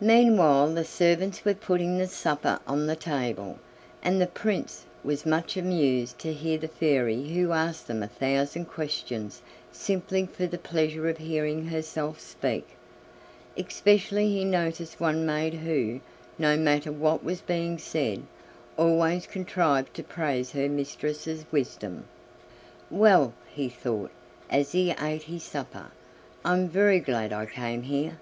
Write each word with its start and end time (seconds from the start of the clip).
Meanwhile 0.00 0.72
the 0.72 0.86
servants 0.86 1.44
were 1.44 1.52
putting 1.52 1.98
the 1.98 2.06
supper 2.06 2.58
on 2.66 2.86
the 2.86 2.96
table, 2.96 3.58
and 4.02 4.18
the 4.18 4.26
prince 4.26 4.86
was 5.04 5.26
much 5.26 5.54
amused 5.54 6.18
to 6.20 6.32
hear 6.32 6.56
the 6.56 6.66
Fairy 6.66 7.28
who 7.34 7.52
asked 7.52 7.86
them 7.86 8.02
a 8.02 8.08
thousand 8.08 8.64
questions 8.70 9.42
simply 9.70 10.24
for 10.24 10.46
the 10.46 10.56
pleasure 10.56 11.10
of 11.10 11.18
hearing 11.18 11.66
herself 11.66 12.18
speak; 12.20 12.68
especially 13.54 14.30
he 14.30 14.46
noticed 14.46 14.98
one 14.98 15.26
maid 15.26 15.52
who, 15.52 16.00
no 16.38 16.56
matter 16.56 16.90
what 16.90 17.22
was 17.22 17.42
being 17.42 17.76
said, 17.76 18.22
always 18.78 19.26
contrived 19.26 19.92
to 19.92 20.02
praise 20.02 20.52
her 20.52 20.70
mistress's 20.70 21.44
wisdom. 21.52 22.06
"Well!" 22.90 23.34
he 23.52 23.68
thought, 23.68 24.10
as 24.48 24.72
he 24.72 24.92
ate 24.98 25.24
his 25.24 25.42
supper, 25.42 25.90
"I'm 26.46 26.66
very 26.66 26.98
glad 26.98 27.30
I 27.34 27.44
came 27.44 27.82
here. 27.82 28.18